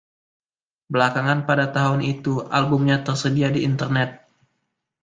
[0.93, 4.09] Belakangan pada tahun itu, albumnya tersedia di Internet.